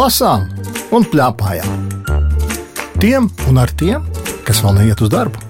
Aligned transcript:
lasām 0.00 0.46
un 0.96 1.04
plēpājām. 1.04 1.88
Tiem 3.00 3.26
un 3.50 3.58
ar 3.60 3.72
tiem, 3.76 4.04
kas 4.46 4.62
vēl 4.64 4.78
neiet 4.78 5.00
uz 5.04 5.10
darbu. 5.12 5.40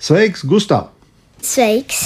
Sveiks, 0.00 0.42
Gustav! 0.48 0.90
Sveiks! 1.44 2.02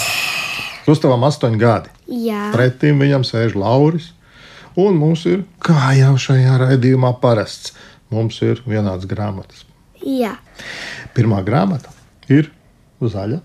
Gustavam 0.87 1.25
astoņi 1.27 1.59
gadi. 1.59 1.91
Jā, 2.29 2.51
Pretim 2.55 3.01
viņam 3.02 3.25
sēž 3.27 3.56
Lauris. 3.59 4.12
Un 4.79 4.98
mums 4.98 5.25
ir, 5.30 5.45
kā 5.62 5.95
jau 5.96 6.12
šajā 6.20 6.59
raidījumā 6.61 7.14
parasts, 7.23 7.73
mums 8.12 8.41
ir 8.45 8.61
vienāds 8.66 9.09
grāmatas. 9.11 9.64
jā. 10.02 10.36
Pirmā 11.14 11.41
grāmata 11.47 11.91
ir 12.28 12.50
zaļa. 13.00 13.41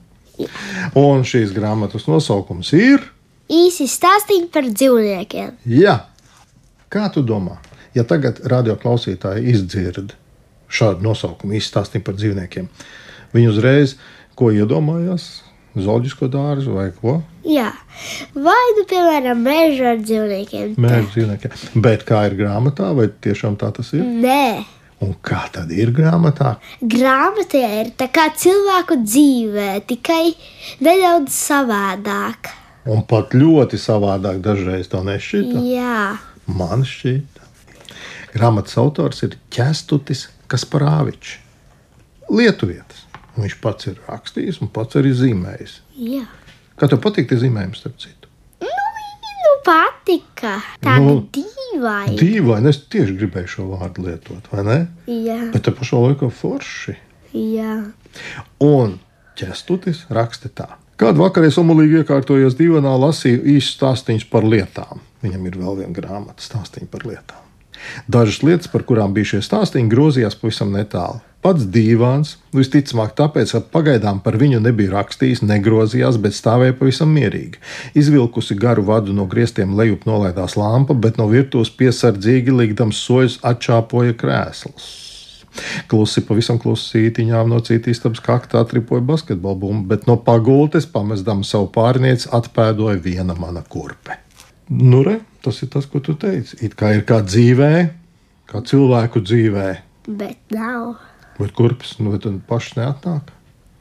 Un 0.97 1.25
šīs 1.27 1.53
grāmatas 1.53 2.05
nosaukums 2.09 2.73
ir 2.73 3.03
īsi 3.49 3.85
stāstīt 3.89 4.49
par 4.53 4.65
dzīvniekiem. 4.69 5.57
Jā. 5.69 5.99
Kā 6.89 7.09
tu 7.13 7.21
domā, 7.25 7.59
ja 7.93 8.03
tagad 8.07 8.39
radioklausītāji 8.49 9.51
izdzird 9.53 10.15
šādu 10.69 11.05
nosaukumu, 11.05 11.53
izstāstīja 11.59 12.05
par 12.05 12.17
dzīvniekiem, 12.17 12.65
viņi 13.35 13.51
uzreiz 13.51 13.95
ko 14.39 14.49
iedomājās? 14.55 15.29
Zooloģisko 15.79 16.27
dārzu 16.33 16.73
vai 16.73 16.87
ko? 16.95 17.19
Jā, 17.45 17.67
vai 18.33 18.63
nu, 18.79 18.83
piemēram, 18.89 19.37
meža 19.45 19.91
ar 19.93 19.99
dzīvniekiem? 20.01 20.73
Mēģinājumi 20.81 21.11
dzīvniekiem. 21.13 21.53
Bet 21.85 22.03
kā 22.09 22.23
ir 22.27 22.35
grāmatā, 22.39 22.89
vai 22.97 23.05
tiešām 23.21 23.55
tā 23.61 23.69
tas 23.77 23.93
ir? 23.93 24.01
Nē, 24.03 24.65
Un 24.99 25.13
kā 25.23 25.45
tad 25.53 25.69
ir 25.71 25.93
grāmatā? 25.95 26.57
grāmatā 26.83 27.61
ir 27.79 27.93
tā 27.95 28.09
kā 28.11 28.25
cilvēku 28.35 28.97
dzīvē, 29.05 29.67
tikai 29.87 30.33
nedaudz 30.83 31.31
savādāk. 31.37 32.49
Un 32.89 33.05
pat 33.07 33.31
ļoti 33.37 33.79
savādāk 33.79 34.41
dažreiz 34.43 34.89
to 34.91 34.99
nešķita. 35.05 35.61
Jā, 35.69 36.01
Man 36.49 36.83
šķita. 36.87 37.45
Grāmatas 38.33 38.77
autors 38.81 39.21
ir 39.25 39.35
Čestutis 39.53 40.27
Kasparāvičs. 40.49 41.37
Lietuvietis. 42.29 43.05
Viņš 43.39 43.55
pats 43.63 43.87
ir 43.89 43.99
rakstījis 44.09 44.59
un 44.63 44.69
pats 44.73 44.97
arī 44.99 45.13
zīmējis. 45.15 45.79
jā. 45.97 46.25
Kā 46.79 46.87
tev 46.87 47.01
patīk 47.03 47.27
tie 47.27 47.35
zīmējumi, 47.41 47.75
starp 47.75 47.97
citu? 47.99 48.29
Nu, 48.63 48.67
nu 49.43 49.49
patika. 49.67 50.53
Tāda 50.79 51.01
Nu, 51.03 51.15
dīvaina. 51.35 52.13
Dīvaini, 52.15 52.69
es 52.71 52.77
tieši 52.87 53.17
gribēju 53.19 53.49
šo 53.51 53.65
vārdu 53.73 54.05
lietot, 54.05 54.45
vai 54.53 54.63
ne? 54.63 54.77
Jā, 55.11 55.51
Bet 55.51 55.65
te 55.67 55.73
pašā 55.75 55.99
laikā 55.99 56.29
forši. 56.31 56.95
jā. 57.35 57.73
Un 58.63 58.95
ķestutis 59.35 60.05
raksta 60.09 60.47
tā. 60.55 60.69
Kādu 60.99 61.19
vakaru 61.25 61.47
es 61.51 61.57
omulīgi 61.59 61.99
iekārtojos 62.03 62.55
divanā, 62.59 62.95
lasīju 62.99 63.43
īsu 63.57 63.75
stāstīņus 63.75 64.29
par 64.31 64.43
lietām. 64.47 65.03
Viņam 65.23 65.47
ir 65.49 65.59
vēl 65.59 65.81
viena 65.83 65.95
grāmata 65.95 66.43
stāstīņi 66.43 66.91
par 66.91 67.07
lietām. 67.07 67.45
Dažas 68.11 68.41
lietas, 68.43 68.67
par 68.71 68.83
kurām 68.87 69.13
bija 69.15 69.33
šie 69.33 69.41
stāstīņi, 69.45 69.91
grozījās 69.91 70.37
pavisam 70.39 70.71
netālu. 70.75 71.21
Pats 71.39 71.63
dīvāns, 71.71 72.33
visticamāk, 72.51 73.13
tāpēc, 73.15 73.53
ka 73.55 73.61
pagaidām 73.71 74.17
par 74.25 74.35
viņu 74.41 74.59
nebija 74.59 74.91
rakstījis, 74.97 75.39
negrozījās, 75.47 76.19
bet 76.19 76.35
stāvēja 76.35 76.75
pavisam 76.75 77.13
mierīgi. 77.15 77.61
Izvilkusi 77.95 78.57
garu 78.59 78.83
vadu 78.89 79.15
no 79.15 79.23
griestiem 79.31 79.77
lejup 79.79 80.03
nolaidās 80.09 80.57
lampa, 80.59 80.97
bet 80.99 81.15
no 81.21 81.29
virtuves 81.31 81.71
piesardzīgi 81.79 82.57
likdams 82.59 82.99
soļus 83.05 83.39
atčāpoja 83.47 84.19
krēslus. 84.19 84.89
Klusi, 85.89 86.21
pavisam 86.27 86.59
klusi 86.61 86.91
sītiņām 86.91 87.47
no 87.49 87.63
citas 87.63 87.95
istabas 87.95 88.21
kaktā 88.23 88.61
tripoja 88.67 89.01
basketbola 89.07 89.57
bumbu, 89.63 89.87
bet 89.95 90.07
no 90.11 90.19
pagultes 90.19 90.87
pamestama 90.91 91.47
savu 91.47 91.71
pārnieci 91.75 92.29
atpēdoja 92.35 92.99
viena 93.03 93.35
mana 93.39 93.63
kurpe. 93.63 94.19
Nu, 94.69 95.01
re, 95.03 95.19
tas 95.43 95.61
ir 95.65 95.69
tas, 95.73 95.85
ko 95.89 95.99
tu 96.03 96.13
teici. 96.19 96.57
It 96.65 96.75
kā 96.77 96.91
ir 96.97 97.03
kā 97.09 97.21
dzīvē, 97.25 97.71
kā 98.49 98.61
cilvēku 98.65 99.21
dzīvē, 99.25 99.67
Bet 100.09 100.37
nav. 100.53 100.95
bet 101.39 101.51
kurpes 101.57 101.95
nu, 101.99 102.15
tad 102.21 102.39
pašs 102.49 102.75
neatnāk. 102.77 103.31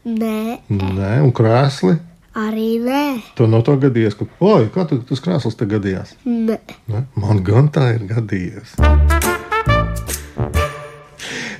Nē, 0.09 0.61
Nē, 0.71 1.13
un 1.25 1.33
krēsli. 1.37 1.99
arī 2.39 2.79
nē. 2.85 3.21
To 3.37 3.47
no 3.47 3.61
to 3.63 3.77
gadījās, 3.77 4.15
ka, 4.17 4.25
oi, 4.41 4.69
kā 4.73 4.87
tu, 4.89 4.99
tas 5.09 5.21
krēsls 5.21 5.57
te 5.59 5.67
gadījās? 5.69 6.15
nē. 6.25 6.59
Ne? 6.89 7.05
Man 7.17 7.43
gan 7.45 7.69
tā 7.69 7.91
ir 7.97 8.07
gadījies. 8.09 8.77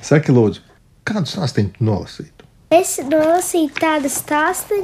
Saki, 0.01 0.31
lūdzu, 0.33 0.61
kādu 1.05 1.29
stāstījumu 1.29 1.75
tu 1.77 1.85
nolasītu? 1.85 2.38
Es 2.69 2.99
nolasīju 3.01 3.71
tādu 3.79 4.09
stāstu, 4.13 4.77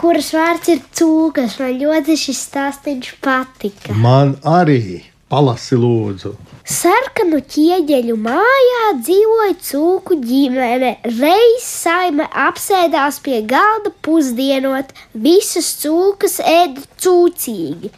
kuras 0.00 0.32
vārds 0.34 0.72
ir 0.72 0.80
cūkas. 0.98 1.60
Man 1.62 1.76
ļoti 1.78 2.16
šis 2.18 2.40
stāstījums 2.48 3.12
patika. 3.22 3.94
Man 3.94 4.32
arī 4.42 5.04
palasi, 5.30 5.78
lūdzu. 5.78 6.32
Sarkanu 6.70 7.40
ķieģeļu 7.50 8.14
mājā 8.22 8.82
dzīvoja 9.02 9.54
cūku 9.66 10.20
ģimene. 10.22 10.90
Reiz 11.16 11.64
saime 11.66 12.28
apsēdās 12.30 13.18
pie 13.24 13.40
galda 13.50 13.90
pusdienot, 14.06 14.92
visas 15.24 15.72
cūkas 15.80 16.36
ēda 16.46 16.84
cūcīgi. 17.02 17.90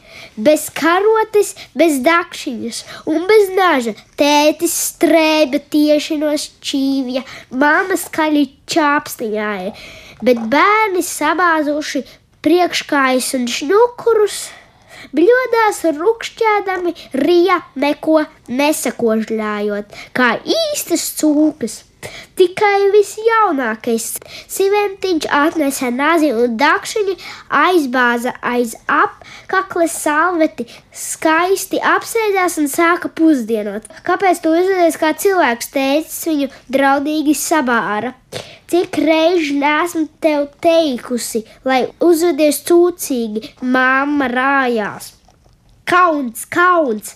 Bez 0.47 0.71
karotes, 0.73 1.53
bez 1.77 1.99
dakšiņas 2.07 2.81
un 3.13 3.29
bez 3.29 3.53
naža. 3.59 3.93
Tētis 4.17 4.79
strēba 4.87 5.61
tieši 5.77 6.17
no 6.23 6.33
šķīvja, 6.33 7.27
mamma 7.53 8.01
skaļi 8.01 8.47
čāpstiņāja, 8.73 9.77
bet 10.25 10.41
bērni 10.57 11.05
sabāzuši 11.05 12.07
priekškājas 12.41 13.35
un 13.37 13.49
šņukurus. 13.53 14.41
Bļodās 15.17 15.85
rupšķēdami, 15.99 16.97
rija 17.23 17.63
neko 17.75 18.23
nesakožļājot, 18.49 19.97
kā 20.17 20.35
īstas 20.59 21.09
cūkas. 21.19 21.83
Tikai 22.39 22.89
visjaunākais 22.91 24.07
siventiņš 24.51 25.29
atnesa 25.39 25.91
nazi 25.95 26.33
un 26.35 26.57
dakšiņu, 26.59 27.15
aizbāza 27.61 28.33
aiz 28.53 28.75
apakles 28.91 29.95
salveti, 30.03 30.67
skaisti 30.91 31.79
apsēdās 31.93 32.59
un 32.63 32.67
sāka 32.73 33.13
pusdienot. 33.21 33.87
Kāpēc 34.09 34.43
tu 34.43 34.57
uzvedies 34.57 34.99
kā 34.99 35.13
cilvēks, 35.15 35.71
teicis 35.77 36.27
viņu 36.33 36.51
draudīgi 36.75 37.39
sabāra? 37.39 38.17
Cik 38.73 38.97
reizi 39.05 39.53
nesmu 39.61 40.07
tev 40.25 40.47
teikusi, 40.65 41.43
lai 41.69 41.83
uzvedies 42.01 42.63
cūcīgi, 42.65 43.43
mamma 43.69 44.31
rājās. 44.33 45.11
Kauns, 45.85 46.47
kauns! 46.49 47.11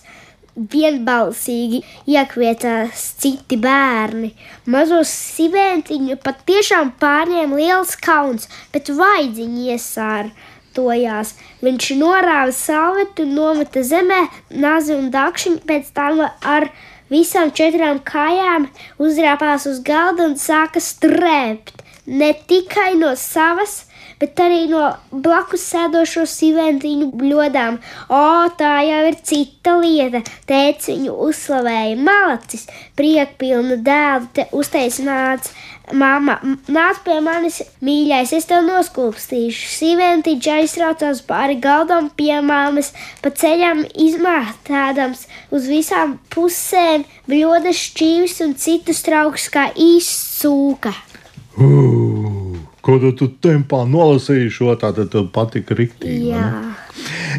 Vienbalsīgi 0.53 1.79
iekvietās 2.13 3.01
citi 3.23 3.57
bērni. 3.63 4.29
Mazo 4.69 4.99
siventiņu 5.09 6.19
patiešām 6.21 6.91
pārņēma 7.01 7.57
liels 7.57 7.95
kauns, 8.05 8.45
bet 8.73 8.91
vaidziņi 8.99 9.65
iesārtojās. 9.73 11.31
Viņš 11.65 11.89
norāva 12.03 12.53
salvetu, 12.53 13.25
nometa 13.33 13.81
zemē, 13.81 14.21
nazi 14.53 14.93
un 14.93 15.09
dakšiņu, 15.17 15.65
pēc 15.65 15.89
tam 15.97 16.21
ar 16.27 16.69
visām 17.13 17.51
četrām 17.55 18.01
kājām 18.05 18.69
uzrāpās 19.01 19.67
uz 19.69 19.81
galda 19.85 20.27
un 20.29 20.37
sāka 20.39 20.83
strēpt. 20.83 21.83
Ne 22.07 22.31
tikai 22.47 22.93
no 22.95 23.11
savas, 23.19 23.81
bet 24.19 24.39
arī 24.41 24.65
no 24.71 24.83
blakus 25.11 25.65
sēdošo 25.71 26.23
siventiņu 26.29 27.09
bļodām. 27.19 27.79
O, 28.09 28.21
tā 28.59 28.73
jau 28.87 29.01
ir 29.09 29.17
cita 29.27 29.75
lieta. 29.81 30.23
Tēvs 30.49 30.89
viņu 30.93 31.17
uzslavēja 31.27 31.97
malacis, 31.99 32.67
priekpilna 32.97 33.79
dēla, 33.83 34.47
uztaisnāts. 34.55 35.53
Māma, 35.95 36.33
nāc 36.67 36.97
pie 37.05 37.15
manis, 37.23 37.61
mīļais, 37.79 38.33
es 38.35 38.47
tev 38.49 38.65
noskūpstīšu. 38.65 39.69
Sīventiņš 39.71 40.49
aiztraucās 40.51 41.21
pāri 41.27 41.55
galdam 41.63 42.09
pie 42.11 42.41
māmas, 42.43 42.91
pa 43.23 43.31
ceļam 43.31 43.85
izmētādams 43.95 45.23
uz 45.55 45.69
visām 45.71 46.17
pusēm, 46.33 47.05
bļodas 47.31 47.79
šķīvis 47.87 48.41
un 48.43 48.57
citus 48.59 48.99
trauks 49.07 49.47
kā 49.53 49.69
īsts 49.79 50.41
sūka. 50.41 50.91
Uh, 51.55 52.59
ko 52.83 52.99
tu, 53.07 53.31
tempā 53.47 53.85
nolasīji 53.87 54.51
šo, 54.59 54.73
tā 54.81 54.91
tad 54.97 55.13
tev 55.15 55.31
patika 55.31 55.77
riktīgi. 55.77 56.33
Jā. 56.33 56.49
ne? 56.51 56.75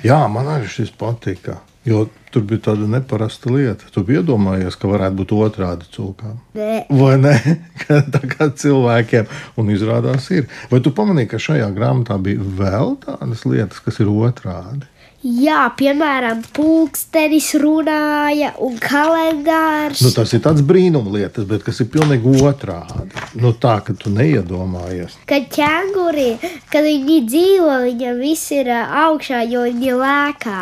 Jā, 0.08 0.22
man 0.32 0.48
arī 0.56 0.72
šis 0.72 0.94
patika. 0.96 1.60
Jo 1.88 2.06
tur 2.34 2.44
bija 2.48 2.68
tāda 2.70 2.88
neparasta 2.90 3.52
lieta. 3.52 3.88
Tu 3.94 4.04
iedomājies, 4.18 4.76
ka 4.78 4.90
varētu 4.90 5.20
būt 5.20 5.34
otrādi 5.38 5.88
cūkām. 5.94 6.36
Nē. 6.58 6.84
Vai 6.90 7.16
ne? 7.22 7.34
Tā 8.14 8.22
kā 8.34 8.50
cilvēkiem, 8.62 9.30
un 9.60 9.72
izrādās, 9.74 10.28
ir. 10.34 10.46
Vai 10.72 10.82
tu 10.84 10.94
pamanīji, 10.94 11.32
ka 11.32 11.42
šajā 11.48 11.72
grāmatā 11.76 12.20
bija 12.22 12.44
vēl 12.60 12.96
tādas 13.04 13.44
lietas, 13.48 13.82
kas 13.84 14.00
ir 14.04 14.12
otrādi? 14.12 14.88
Jā, 15.18 15.64
piemēram, 15.74 16.44
pulkstenis 16.54 17.48
runāja 17.58 18.52
un 18.62 18.76
kalendārs. 18.78 19.98
Nu, 20.04 20.12
tas 20.14 20.30
ir 20.36 20.44
tāds 20.44 20.62
brīnums 20.62 21.10
lietas, 21.10 21.42
bet 21.50 21.64
kas 21.66 21.82
ir 21.82 21.88
pilnīgi 21.90 22.36
otrādi. 22.38 23.10
Nu, 23.42 23.50
tā, 23.50 23.80
ka 23.82 23.96
tu 23.98 24.12
neiedomājies. 24.14 25.18
Kad 25.26 25.50
ķēnguri, 25.56 26.28
kad 26.70 26.86
viņi 26.86 27.18
dzīvo, 27.26 27.80
viņam 27.88 28.20
viss 28.22 28.54
ir 28.54 28.70
augšā, 28.78 29.42
jo 29.50 29.66
viņi 29.66 29.96
lēkā. 29.98 30.60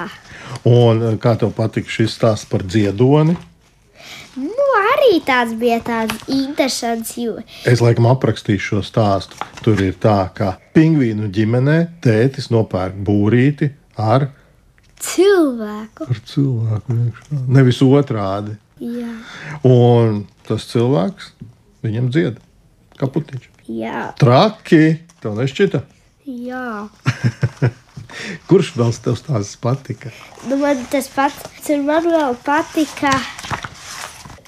Un 0.66 1.02
eh, 1.12 1.16
kā 1.22 1.36
tev 1.38 1.52
patika 1.56 1.90
šis 1.92 2.16
stāsts 2.18 2.48
par 2.50 2.64
dziedoni? 2.66 3.36
Nu, 4.36 4.64
arī 4.92 5.20
tāds 5.24 5.54
bija 5.56 5.78
tāds 5.80 6.26
interesants, 6.28 7.14
jo 7.16 7.38
Es 7.64 7.80
laikam 7.80 8.08
aprakstīšu 8.10 8.66
šo 8.74 8.80
stāstu. 8.84 9.38
Tur 9.64 9.80
ir 9.80 9.94
tā, 10.02 10.26
ka 10.36 10.56
pingvīnu 10.76 11.30
ģimenē 11.32 11.76
tētis 12.04 12.50
nopērk 12.52 12.98
būrīti 13.06 13.70
ar, 13.96 14.26
cilvēku. 15.00 16.08
ar 16.12 16.20
cilvēku 16.28 16.98
iekšā. 17.06 17.40
Nevis 17.56 17.80
otrādi. 17.86 18.58
Jā, 18.82 19.08
Un 19.64 20.26
tas 20.44 20.66
cilvēks 20.68 21.30
viņam 21.86 22.10
dzied 22.12 22.42
kaputiņš. 23.00 23.48
jā, 23.72 24.10
Traki! 24.20 24.82
Tev 25.22 25.38
nešķita? 25.40 25.80
jā. 26.28 26.88
Kurš 28.48 28.74
vēl 28.78 28.92
tev 29.04 29.18
stāsts 29.18 29.60
patika? 29.62 30.12
Nu, 30.48 30.58
man 30.60 30.82
tas 30.92 31.08
pats, 31.12 31.70
un 31.74 31.86
man 31.88 32.06
vēl 32.06 32.36
patika 32.46 33.14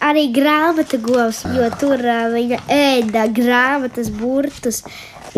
arī 0.04 0.28
grāmatu 0.34 1.00
govs, 1.02 1.42
jo 1.54 1.70
tur 1.80 2.02
uh, 2.02 2.28
viņa 2.34 2.60
ēda 2.72 3.26
grāmatas 3.34 4.12
burtus. 4.14 4.84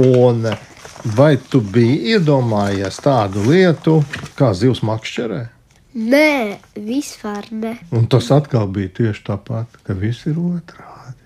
Un 0.00 0.44
vai 1.17 1.32
tu 1.50 1.62
biji 1.65 2.15
iedomājies 2.15 3.00
tādu 3.03 3.47
lietu 3.49 4.00
kā 4.38 4.53
zivs 4.56 4.85
makšķerē? 4.87 5.41
Nē, 5.91 6.61
vispār 6.79 7.49
ne. 7.50 7.75
Un 7.91 8.06
tas 8.06 8.29
atkal 8.31 8.69
bija 8.71 8.93
tieši 9.00 9.25
tāpat, 9.26 9.81
ka 9.87 9.97
viss 9.99 10.29
ir 10.31 10.38
otrādi. 10.38 11.17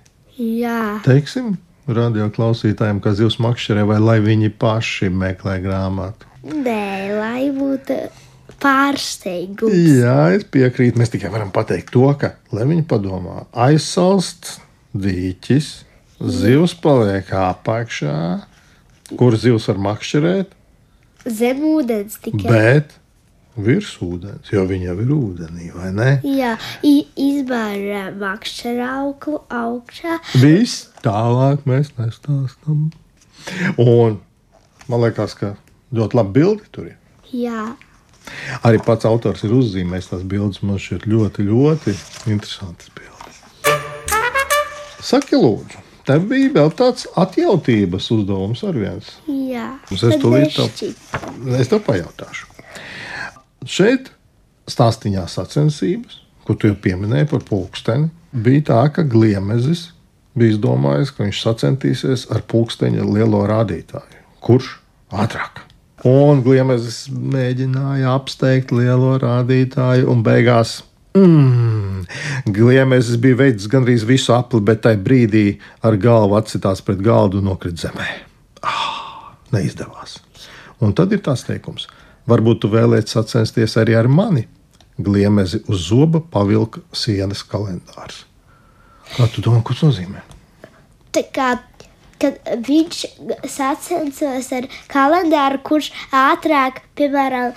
Jā, 0.41 1.03
Teiksim, 1.05 1.53
radio 1.87 2.31
klausītājiem, 2.33 3.03
ka 3.05 3.13
zivs 3.15 3.37
makšķerē, 3.45 3.85
vai 3.91 3.99
lai 4.01 4.17
viņi 4.25 4.55
paši 4.59 5.11
meklē 5.13 5.59
grāmatu. 5.63 6.31
Nē, 6.45 6.87
lai 7.19 7.49
būtu 7.57 7.97
pārsteigums. 8.61 9.75
Jā, 10.01 10.17
es 10.37 10.45
piekrītu. 10.53 10.99
Mēs 11.01 11.13
tikai 11.13 11.31
varam 11.33 11.51
pateikt 11.55 11.93
to, 11.95 12.07
ka, 12.21 12.35
lai 12.55 12.67
viņi 12.69 12.85
padomā, 12.91 13.45
aizsalsts 13.67 14.59
dīķis, 14.95 15.71
zivs 16.41 16.75
paliek 16.85 17.31
apakšā, 17.35 18.17
kur 19.19 19.37
zivs 19.41 19.69
var 19.73 19.81
makšķerēt, 19.91 20.53
Zem 21.25 21.63
ūdens 21.65 22.19
tikai. 22.21 22.45
bet 22.45 22.95
virs 23.57 23.95
ūdens, 24.05 24.51
jo 24.53 24.65
viņa 24.69 24.91
jau 24.91 24.97
ir 25.01 25.13
ūdenī, 25.15 25.69
vai 25.75 25.91
ne? 25.97 26.09
Jā, 26.27 26.55
i- 26.85 27.07
izbāra 27.17 28.11
makšķera 28.21 28.89
auglu 29.01 29.41
augšā. 29.49 30.19
Viss 30.43 30.89
tālāk 31.03 31.65
mēs 31.65 31.93
nestāstām. 31.99 32.91
Un 33.79 34.21
man 34.89 35.01
liekas, 35.01 35.35
ka 35.39 35.55
ļoti 35.97 36.19
labi 36.21 36.35
bildi 36.41 36.71
tur 36.75 36.91
ir. 36.93 36.97
Jā, 37.35 37.73
Arī 38.65 38.79
pats 38.85 39.05
autors 39.09 39.43
ir 39.45 39.53
uzzīmējis 39.53 40.11
tās 40.13 40.23
bildes. 40.29 40.63
Man 40.65 40.79
šķiet 40.81 41.07
ļoti, 41.11 41.45
ļoti 41.49 41.93
interesantas 42.33 42.89
bildes. 42.97 43.41
Saki, 45.05 45.37
lūdzu, 45.37 45.83
tev 46.09 46.25
bija 46.31 46.53
vēl 46.55 46.73
tāds 46.79 47.05
atjautības 47.21 48.09
uzdevums 48.15 48.63
ar 48.65 48.79
viens. 48.81 49.11
jā. 49.29 49.67
Es 49.93 50.01
tev-. 50.01 51.59
Es 51.61 51.69
tev 51.73 51.83
pajautāšu. 51.85 52.49
Šeit 53.69 54.09
stāstījā 54.69 55.27
sacensības, 55.29 56.23
ko 56.45 56.57
tu 56.57 56.71
jau 56.71 56.77
pieminēji 56.81 57.29
par 57.29 57.45
pulksteni, 57.45 58.09
bija 58.33 58.65
tā, 58.71 58.81
ka 58.97 59.05
Gliemezis 59.05 59.91
bija 60.37 60.57
izdomājis, 60.57 61.13
ka 61.15 61.25
viņš 61.25 61.45
sacensties 61.45 62.27
ar 62.33 62.43
pulksteņa 62.49 63.05
lielo 63.05 63.45
rādītāju. 63.49 64.25
Kurš 64.45 64.75
ātrāk? 65.13 65.61
Un 66.05 66.43
Gliemezis 66.45 67.07
mēģināja 67.09 68.13
apsteigt 68.13 68.75
lielo 68.77 69.15
rādītāju, 69.23 70.11
un 70.13 70.25
beigās 70.27 70.83
Mm. 71.15 72.07
Gliemezis 72.51 73.21
bija 73.23 73.39
veicis 73.39 73.69
gandrīz 73.71 74.03
visu 74.07 74.33
apli, 74.35 74.59
bet 74.67 74.81
tajā 74.83 74.99
brīdī 74.99 75.45
ar 75.87 75.95
galvu 76.03 76.35
atsitās 76.35 76.83
pret 76.83 76.99
galdu 77.07 77.39
un 77.39 77.47
nokrita 77.53 77.87
zemē. 77.87 78.07
Ah, 78.67 79.37
neizdevās. 79.55 80.17
Un 80.83 80.91
tad 80.99 81.15
ir 81.15 81.23
tāds 81.23 81.47
teikums, 81.47 81.87
varbūt 82.27 82.65
tu 82.65 82.71
vēlēsies 82.73 83.15
sacensties 83.15 83.79
arī 83.79 83.95
ar 84.01 84.11
mani. 84.11 84.49
Gliemezi 84.99 85.63
uz 85.71 85.87
zoba 85.87 86.19
pavilka 86.19 86.83
sienas 86.95 87.45
kalendārs. 87.47 88.25
Kā 89.15 89.31
tu 89.31 89.43
domā, 89.43 89.63
ko 89.63 89.75
tas 89.75 89.87
nozīmē? 89.87 90.23
Tā 91.15 91.23
kā 91.35 91.53
kad 92.25 92.41
viņš 92.65 93.03
sacensās 93.51 94.51
ar 94.57 94.69
kalendāru, 94.91 95.61
kurš 95.67 95.91
ātrāk, 96.15 96.83
piemēram, 96.99 97.55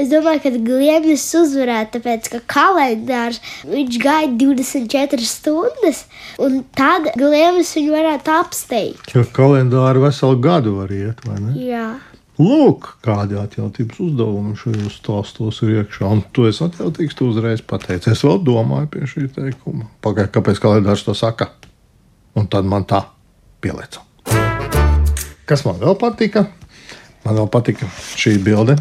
es 0.00 0.10
domāju, 0.10 0.44
ka 0.44 0.54
Gliemis 0.66 1.26
uzvarētu, 1.38 1.98
tāpēc 1.98 2.30
ka 2.34 2.42
kalendārs 2.50 3.40
viņš 3.68 3.98
gaida 4.02 4.38
24 4.44 5.28
stundas, 5.28 6.06
un 6.42 6.62
tad 6.76 7.12
Gliemis 7.18 7.74
viņu 7.78 7.94
varētu 7.94 8.34
apsteigt. 8.38 9.12
Jo 9.14 9.26
kalendāri 9.36 10.02
veselu 10.02 10.40
gadu 10.42 10.80
var 10.80 10.94
iet, 10.94 11.22
vai 11.28 11.38
ne? 11.40 11.54
Jā. 11.62 11.86
Lūk, 12.42 12.94
kādi 13.04 13.36
atjautības 13.36 13.98
uzdevumi 14.02 14.54
šajos 14.58 14.94
stāstos 14.98 15.60
ir 15.62 15.82
iekšā. 15.82 16.08
Un 16.08 16.22
tu 16.34 16.46
esi 16.48 16.64
atjautīgs, 16.64 17.14
tu 17.18 17.28
uzreiz 17.28 17.60
pateici. 17.60 18.10
Es 18.14 18.24
vēl 18.24 18.40
domāju 18.42 18.88
pie 18.94 19.04
šī 19.06 19.28
teikuma. 19.36 19.90
Pagaidā, 20.02 20.32
kāpēc 20.38 20.62
kalendārs 20.62 21.04
to 21.06 21.14
saka? 21.14 21.50
Un 22.34 22.48
tad 22.50 22.64
man 22.66 22.88
tā 22.88 23.04
pielieca. 23.62 24.02
Kas 25.48 25.64
man 25.66 25.78
vēl 25.82 25.96
patika? 26.00 26.46
Man 27.22 27.38
vēl 27.38 27.48
patika 27.52 27.86
šī 28.18 28.36
bilde, 28.42 28.76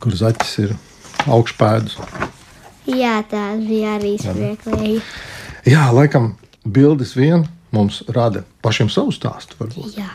kur 0.00 0.14
zaķis 0.16 0.52
ir 0.64 0.74
augšpēdus. 1.28 1.98
Jā, 2.88 3.18
tā 3.28 3.42
bija 3.60 3.98
arī 3.98 4.14
smieklīgi. 4.22 5.02
Jā, 5.68 5.88
laikam, 5.92 6.32
bildes 6.64 7.12
vien 7.18 7.44
mums 7.74 8.00
rada 8.08 8.46
pašiem 8.64 8.88
savu 8.92 9.12
stāstu. 9.12 9.58
Varbūt. 9.60 9.98
Jā. 10.00 10.08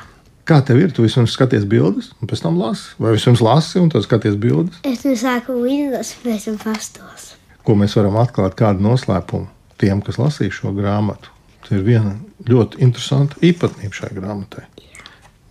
Kā 0.50 0.58
tev 0.66 0.82
ir? 0.82 0.90
Tu 0.92 1.06
vispirms 1.06 1.36
skaties 1.38 1.68
bildes, 1.70 2.10
un 2.20 2.28
pēc 2.28 2.42
tam 2.44 2.58
lasi. 2.60 2.96
Vai 3.00 3.14
vispirms 3.14 3.44
lasi, 3.46 3.78
un 3.80 3.94
tad 3.94 4.04
skaties 4.08 4.36
bildes? 4.42 4.82
Es 4.90 5.06
nu 5.08 5.14
sāku 5.20 5.56
līdzināt, 5.62 6.16
pēc 6.26 6.50
tam 6.50 6.58
pastos. 6.66 7.30
ko 7.64 7.78
mēs 7.80 7.96
varam 7.96 8.18
atklāt, 8.20 8.58
kādu 8.60 8.84
noslēpumu 8.84 9.48
tiem, 9.80 10.02
kas 10.04 10.20
lasīs 10.20 10.58
šo 10.58 10.74
grāmatu. 10.76 11.32
Tā 11.64 11.78
ir 11.78 11.86
viena 11.88 12.16
ļoti 12.50 12.82
interesanta 12.84 13.40
īpatnība 13.46 13.96
šai 13.96 14.12
grāmatai. 14.18 14.66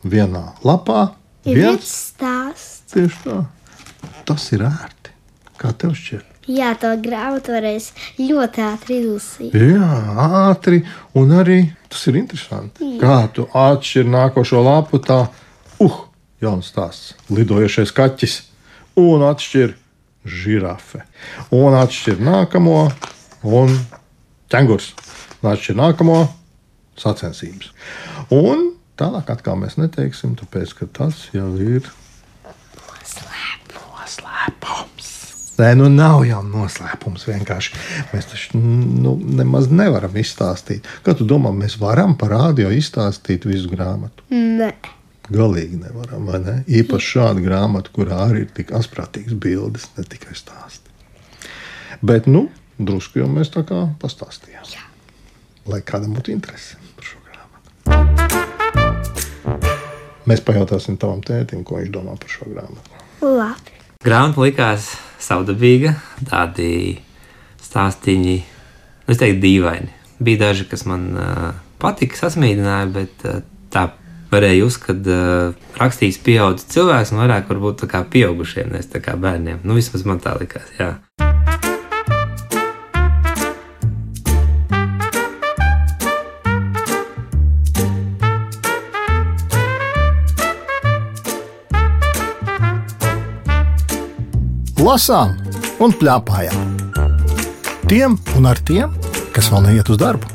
Vienā 0.03 0.45
lapā 0.67 1.13
Ir 1.47 1.57
viens 1.59 1.89
stāsts. 2.13 2.93
tieši 2.93 3.23
tā. 3.25 3.39
Tas 4.29 4.45
ir 4.53 4.63
ērti. 4.67 5.11
Kā 5.59 5.73
tev 5.79 5.95
šķiet? 5.99 6.29
Jā, 6.51 6.73
to 6.75 6.91
grāmatu 6.99 7.55
varēs 7.55 7.93
ļoti 8.19 8.63
ātri 8.67 8.97
izlasīt. 8.99 9.55
Jā, 9.55 9.91
ātri, 10.51 10.81
un 11.15 11.31
arī 11.39 11.61
tas 11.89 12.03
ir 12.11 12.19
interesanti. 12.19 12.97
Kā 12.99 13.29
tu 13.35 13.47
atšķiri 13.47 14.11
nākošo 14.11 14.63
lapu, 14.67 14.99
tā, 14.99 15.21
uh, 15.79 16.01
jauns 16.43 16.73
stāsts. 16.73 17.15
Lidojošais 17.31 17.95
kaķis 17.95 18.41
un 18.99 19.23
atšķir 19.23 19.77
žirafe. 20.27 21.05
Un 21.55 21.79
atšķir 21.79 22.19
nākamo, 22.27 22.91
un 23.47 23.79
ķēngurs. 24.51 24.91
Atšķir 25.43 25.79
nākamo 25.79 26.21
sacensības. 27.01 27.73
Un 28.35 28.71
tālāk 29.01 29.33
atkal 29.33 29.59
mēs 29.59 29.79
neteiksim, 29.81 30.37
tāpēc 30.39 30.77
ka 30.79 30.89
tas 31.01 31.27
jau 31.35 31.51
ir 31.59 31.89
noslēpums. 34.03 35.11
Nē, 35.61 35.75
nu 35.79 35.89
nav 35.93 36.25
jau 36.27 36.41
noslēpums. 36.47 37.27
Vienkārši 37.29 37.77
mēs 38.13 38.29
taču 38.31 38.59
nu, 38.59 39.15
nemaz 39.21 39.71
nevaram 39.71 40.17
izstāstīt. 40.19 40.89
Kā 41.05 41.15
tu 41.19 41.27
domā, 41.29 41.53
mēs 41.55 41.79
varam 41.81 42.17
par 42.19 42.33
rādio 42.35 42.73
izstāstīt 42.73 43.47
visu 43.49 43.71
grāmatu? 43.73 44.27
Nē. 44.33 44.73
Galīgi 45.33 45.79
nevaram, 45.81 46.31
ne? 46.43 46.57
Īpaši 46.67 47.13
šāda 47.15 47.45
grāmata, 47.45 47.93
kurā 47.95 48.25
arī 48.27 48.47
ir 48.47 48.55
tik 48.57 48.73
asprātīgas 48.77 49.39
bildes, 49.39 49.87
ne 49.97 50.05
tikai 50.05 50.35
stāsti. 50.37 50.91
Bet, 52.03 52.27
nu, 52.27 52.49
drusku 52.79 53.23
jau 53.23 53.29
mēs 53.31 53.53
tā 53.55 53.63
kā 53.69 53.85
pastāstījām. 54.03 54.67
Jā. 54.75 54.92
Lai 55.71 55.79
kādam 55.87 56.17
būtu 56.17 56.33
interese 56.35 56.75
par 56.97 57.05
šo 57.07 57.19
grāmatu. 57.23 57.61
Mēs 60.27 60.43
pajautāsim 60.43 60.99
tavam 60.99 61.23
tētim, 61.23 61.63
ko 61.67 61.79
viņš 61.79 61.91
domā 61.95 62.17
par 62.19 62.31
šo 62.33 62.49
grāmatu. 62.51 62.99
Labi. 63.23 63.79
Grāmata 64.03 64.43
likās 64.43 64.89
savdabīga, 65.23 65.95
tādi 66.27 66.99
stāstīņi, 67.63 68.37
nu, 69.07 69.15
teiktu, 69.15 69.39
dīvaini. 69.45 69.91
Bija 70.23 70.49
daži, 70.49 70.67
kas 70.71 70.83
man 70.91 71.03
uh, 71.15 71.53
patika, 71.83 72.19
sasmīdināja, 72.19 72.89
bet 72.95 73.27
uh, 73.31 73.45
tā 73.71 73.87
varēja 74.33 74.67
uzskatīt, 74.67 75.07
ka 75.07 75.15
uh, 75.15 75.79
rakstījis 75.79 76.19
pieaugušs 76.27 76.67
cilvēks 76.75 77.15
un 77.15 77.23
vairāk 77.23 77.47
varbūt 77.53 77.85
tā 77.85 77.91
kā 77.95 78.03
pieaugušiem, 78.11 78.75
nevis 78.75 78.91
tā 78.91 78.99
kā 79.05 79.15
bērniem. 79.21 79.63
Nu, 79.63 79.79
vismaz 79.79 80.03
man 80.09 80.19
tā 80.25 80.35
likās. 80.41 80.75
Jā. 80.81 80.97
Lasām 94.83 95.37
un 95.79 95.93
plēpājām. 95.95 96.63
Tiem 97.87 98.17
un 98.35 98.49
ar 98.51 98.59
tiem, 98.67 98.97
kas 99.31 99.47
vēl 99.53 99.69
neiet 99.69 99.91
uz 99.95 99.99
darbu. 100.01 100.27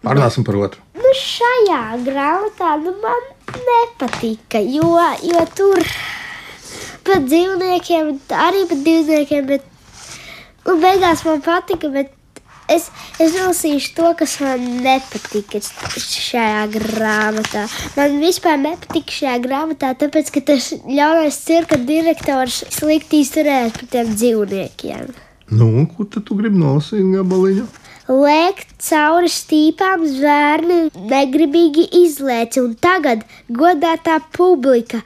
Parunāsim 0.00 0.46
par 0.46 0.56
otru. 0.56 0.80
Nu, 0.96 1.10
šajā 1.18 1.82
grāmatā 2.06 2.70
nu, 2.80 2.94
man 3.02 3.28
nepatika, 3.66 4.62
jo, 4.64 4.88
jo 5.28 5.44
tur 5.52 5.84
par 7.04 7.20
dzīvniekiem, 7.26 8.08
arī 8.40 8.64
par 8.72 8.80
dzīvniekiem, 8.88 9.52
bet 9.52 9.68
un 10.64 10.80
beigās 10.80 11.26
man 11.28 11.44
patika. 11.44 11.92
Bet 11.92 12.16
es, 12.74 12.88
es 13.22 13.34
nolasīšu 13.36 13.92
to, 13.96 14.12
kas 14.18 14.38
man 14.42 14.64
nepatika 14.84 15.60
šajā 15.62 16.64
grāmatā. 16.76 17.66
Man 17.96 18.18
vispār 18.22 18.60
nepatika 18.62 19.18
šajā 19.18 19.36
grāmatā, 19.46 19.92
tāpēc, 20.00 20.32
ka 20.34 20.44
tas 20.52 20.72
ļaunais 20.86 21.42
cirka 21.44 21.78
direktors 21.80 22.62
slikti 22.72 23.22
izturējās 23.26 23.76
pret 23.78 23.94
tiem 23.96 24.16
dzīvniekiem. 24.16 25.12
Nu, 25.52 25.68
kur 25.92 26.08
tad 26.08 26.24
tu 26.28 26.38
gribi 26.38 26.60
nolasīt 26.62 27.04
gabaliņu? 27.12 27.68
Lēkt 28.12 28.72
cauri 28.82 29.28
stīpām 29.30 30.02
zvērni 30.10 30.78
negribīgi 31.08 31.84
izlēca, 32.02 32.64
un 32.64 32.72
tagad 32.74 33.22
godātā 33.46 34.18
publika, 34.34 35.02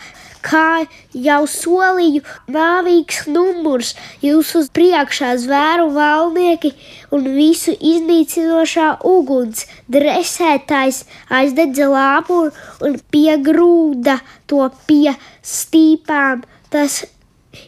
kā 0.46 0.86
jau 1.26 1.40
solīju, 1.50 2.22
māvīgs 2.52 3.24
numurs 3.32 3.94
jūsu 4.24 4.64
priekšā 4.76 5.32
zvēru 5.42 5.88
valnieki 5.96 6.72
un 7.14 7.26
visu 7.36 7.74
iznīcinošā 7.74 8.88
uguns 9.10 9.66
dresētājs 9.92 11.02
aizdedza 11.40 11.90
lāpu 11.90 12.40
un 12.86 12.98
piegrūda 13.14 14.20
to 14.50 14.62
pie 14.86 15.16
stīpām. 15.42 16.44
Tas 16.70 17.04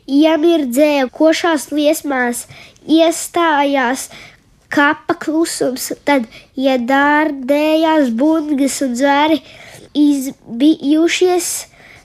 iemirdzēja 0.06 1.06
košās 1.14 1.70
liesmās, 1.72 2.44
iestājās 2.84 4.08
kapa 4.72 5.16
klusums, 5.16 5.90
tad 6.04 6.26
iedārdējās 6.58 8.12
bungas 8.18 8.82
un 8.84 8.94
zvēri 8.98 9.40
izbijušies 9.96 11.48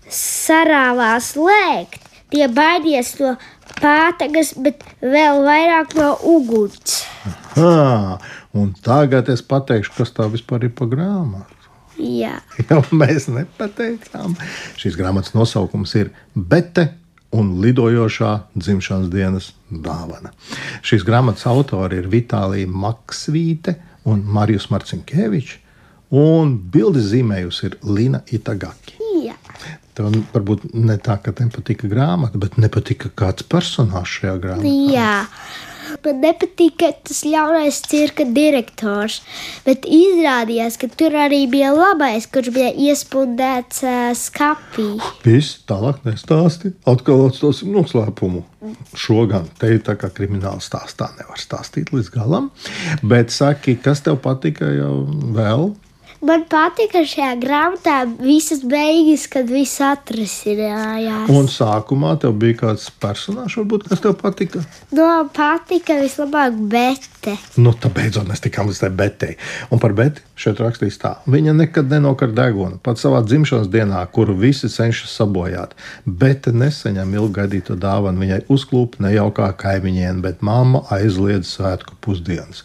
sarāvās 0.09 1.33
lēkt. 1.39 2.01
Tie 2.33 2.47
baidījās 2.49 3.13
no 3.21 3.35
pātagas, 3.77 4.55
bet 4.57 4.81
vēl 5.01 5.43
vairāk 5.45 5.93
no 5.99 6.13
uguns. 6.33 7.03
Aha, 7.53 8.17
un 8.57 8.71
tagad 8.81 9.29
es 9.29 9.43
pateikšu, 9.45 9.93
kas 9.99 10.15
tā 10.17 10.25
vispār 10.33 10.65
ir 10.65 10.73
pa 10.73 10.87
grāmatu. 10.89 11.53
Jā, 12.01 12.39
Jo 12.69 12.81
mēs 12.95 13.29
nepateicām. 13.29 14.33
Šīs 14.81 14.97
grāmatas 14.97 15.35
nosaukums 15.37 15.93
ir 15.99 16.09
Bete 16.33 16.89
un 17.33 17.55
lidojošā 17.61 18.31
dzimšanas 18.57 19.09
dienas 19.13 19.51
dāvana. 19.69 20.33
Šīs 20.85 21.05
grāmatas 21.05 21.47
autori 21.49 22.01
ir 22.01 22.09
Vitālija 22.09 22.69
Maksvīte 22.69 23.77
un 24.09 24.25
Marijus 24.25 24.69
Marcinkevičs, 24.73 25.59
un 26.13 26.57
bildes 26.73 27.09
zīmējusi 27.13 27.69
ir 27.69 27.79
Lina 27.85 28.21
Itagaki. 28.33 29.02
Tev 29.93 30.09
varbūt 30.33 30.71
ne 30.73 30.97
tā, 31.01 31.19
ka 31.21 31.33
tev 31.37 31.51
patika 31.53 31.89
grāmata, 31.89 32.39
bet 32.41 32.57
nepatika 32.61 33.11
kāds 33.13 33.45
personāžs 33.45 34.17
šajā 34.19 34.39
grāmatā. 34.41 34.73
Jā. 34.93 35.13
Man 36.03 36.19
nepatika 36.23 36.89
tas 37.05 37.19
ļaunais 37.27 37.77
cirka 37.85 38.25
direktors, 38.25 39.19
bet 39.67 39.85
izrādījās, 39.85 40.79
ka 40.81 40.89
tur 40.89 41.13
arī 41.19 41.43
bija 41.51 41.73
labais, 41.75 42.25
kurš 42.31 42.49
bija 42.55 42.71
iespundēts 42.87 43.83
uh, 43.85 44.09
skapī. 44.17 44.87
Viss 45.25 45.61
tālāk 45.69 46.01
nestāsti. 46.07 46.73
Atkal 46.89 47.27
atstāsim 47.27 47.75
noslēpumu. 47.75 48.43
Šo 48.97 49.27
gan 49.29 49.45
te 49.59 49.75
ir 49.75 49.83
tā 49.85 49.97
kā 49.99 50.09
krimināla 50.15 50.63
stāstā 50.63 51.11
nevar 51.19 51.39
stāstīt 51.39 51.93
līdz 51.93 52.11
galam. 52.15 52.49
Bet 53.05 53.33
saki, 53.35 53.77
kas 53.83 54.01
tev 54.05 54.21
patika 54.23 54.71
jau 54.73 55.03
vēl? 55.35 55.73
Man 56.23 56.45
patika 56.47 57.01
šajā 57.03 57.33
grāmatā 57.41 57.97
visas 58.23 58.61
beigas, 58.63 59.25
kad 59.27 59.49
viss 59.51 59.81
atrisinājās. 59.83 61.27
Un 61.27 61.49
sākumā 61.51 62.13
tev 62.23 62.37
bija 62.39 62.61
kāds 62.61 62.85
personāžs, 63.03 63.57
varbūt, 63.59 63.89
kas 63.89 64.03
tev 64.05 64.15
patika. 64.21 64.61
No 64.95 65.09
patika 65.35 65.97
vislabāk 65.99 66.55
bete. 66.71 67.35
Nu, 67.59 67.75
tā 67.75 67.91
beidzot 67.91 68.29
mēs 68.29 68.39
tikām 68.45 68.71
līdz 68.71 68.81
tai 68.85 68.91
betei. 69.03 69.35
Un 69.67 69.83
par 69.83 69.97
beti 69.99 70.23
šeit 70.39 70.63
rakstīts 70.63 71.01
tā. 71.03 71.17
Viņa 71.27 71.57
nekad 71.59 71.91
nenokar 71.91 72.31
degunu. 72.31 72.79
Pat 72.79 73.03
savā 73.03 73.19
dzimšanas 73.27 73.67
dienā, 73.73 74.07
kuru 74.15 74.39
visi 74.39 74.71
cenšas 74.71 75.19
sabojāt. 75.19 75.75
Bete 76.07 76.55
nesaņem 76.55 77.17
ilgaidīto 77.19 77.75
dāvanu. 77.75 78.23
Viņai 78.23 78.45
uzklūp 78.47 79.01
nejaukā 79.03 79.51
kaimiņiene, 79.59 80.21
bet 80.23 80.39
mamma 80.39 80.85
aizliedz 80.87 81.51
svētku 81.57 81.99
pusdienas. 81.99 82.63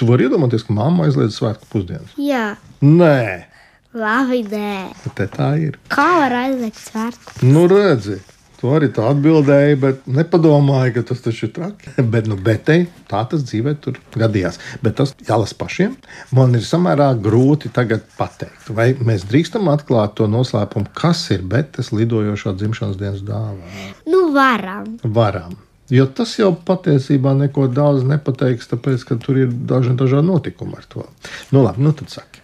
Tu 0.00 0.06
vari 0.08 0.26
iedomāties, 0.28 0.64
ka 0.66 0.74
mamma 0.76 1.06
aizliedz 1.08 1.36
svētku 1.40 1.68
pusdienas. 1.72 2.14
Jā, 2.18 2.54
Nē, 2.84 3.46
labi, 3.94 4.42
nē. 4.50 4.92
te 5.16 5.26
tā 5.30 5.52
ir. 5.62 5.78
Kā 5.92 6.06
var 6.24 6.34
aizliegt 6.44 6.78
svērtu? 6.82 7.34
Nu, 7.46 7.66
redzi, 7.70 8.18
tu 8.60 8.72
arī 8.74 8.88
tā 8.96 9.04
atbildēji, 9.12 9.76
bet 9.80 10.06
nepadomāji, 10.10 10.94
ka 10.96 11.02
tas 11.10 11.20
taču 11.24 11.46
ir 11.46 11.52
traki. 11.56 11.92
Bet, 12.14 12.26
nu, 12.30 12.36
betei 12.40 12.86
tā 13.10 13.20
tas 13.30 13.44
dzīvē 13.46 13.74
tur 13.84 13.98
gadījās. 14.18 14.58
Bet 14.82 14.96
tas 15.00 15.12
jālasa 15.28 15.56
pašiem. 15.60 15.94
Man 16.36 16.56
ir 16.58 16.64
samērā 16.66 17.10
grūti 17.24 17.70
tagad 17.76 18.06
pateikt, 18.18 18.70
vai 18.74 18.90
mēs 18.98 19.26
drīkstam 19.30 19.68
atklāt 19.72 20.16
to 20.18 20.26
noslēpumu, 20.32 20.90
kas 20.96 21.26
ir 21.36 21.44
betes 21.44 21.92
lidojošā 21.94 22.56
dzimšanas 22.58 22.98
dienas 23.00 23.22
dāvana. 23.26 23.92
Nu, 24.08 24.26
varam. 24.34 24.96
Varam. 25.04 25.54
Jo 25.92 26.06
tas 26.08 26.30
jau 26.38 26.52
patiesībā 26.56 27.34
neko 27.36 27.66
daudz 27.68 28.06
nepateiks, 28.08 28.70
tāpēc, 28.70 29.02
ka 29.04 29.18
tur 29.20 29.36
ir 29.42 29.50
daži 29.52 29.92
dažādi 29.98 30.30
notikumi 30.30 30.78
ar 30.78 30.86
to. 30.88 31.04
Nu, 31.52 31.60
labi, 31.66 31.82
nu 31.84 31.92
tad 31.92 32.08
saki. 32.12 32.40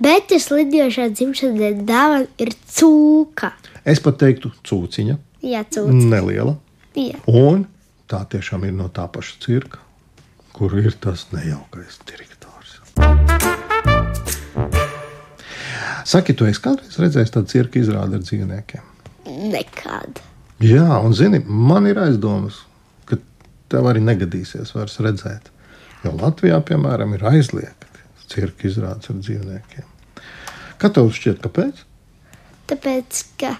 Bet 0.00 0.28
tas 0.30 0.46
lidojošā 0.52 1.08
dzimšanas 1.16 1.80
dāvana 1.88 2.28
ir 2.38 2.52
cūka. 2.70 3.50
Es 3.88 3.98
pat 4.04 4.20
teiktu, 4.22 4.52
cūciņa, 4.68 5.16
Jā, 5.42 5.64
cūka. 5.72 5.96
neliela. 6.12 6.54
Jā. 6.94 7.18
Un 7.26 7.64
tā 8.10 8.22
tiešām 8.30 8.68
ir 8.68 8.74
no 8.76 8.86
tā 8.92 9.08
paša 9.10 9.40
cirka, 9.42 9.82
kur 10.54 10.76
ir 10.78 10.94
tas 11.00 11.26
nejaukais 11.34 11.98
direktors. 12.06 12.78
Saki, 16.10 16.34
tu 16.34 16.46
esi 16.48 16.62
kādreiz 16.64 16.96
redzējis 16.98 17.34
tādu 17.34 17.50
cirka 17.52 17.78
izrādi 17.82 18.18
ar 18.18 18.24
dzīvniekiem? 18.24 18.86
Nekad. 19.52 20.20
Jā, 20.60 20.98
un 21.00 21.14
zini, 21.16 21.40
man 21.48 21.86
ir 21.88 21.96
aizdomas, 22.02 22.58
ka 23.08 23.16
tev 23.72 23.86
arī 23.88 24.02
negadīsies 24.04 24.74
vairs 24.76 24.98
redzēt. 25.00 25.46
Jo 26.04 26.12
Latvijā, 26.20 26.58
piemēram, 26.68 27.14
ir 27.16 27.24
aizliegti 27.30 27.88
cirka 28.30 28.68
izrādes 28.68 29.10
ar 29.10 29.18
dzīvniekiem. 29.20 29.86
Kā 30.80 30.90
tev 30.92 31.10
šķiet, 31.16 31.40
kāpēc? 31.44 31.80
Tāpēc, 32.70 33.20
ka, 33.40 33.54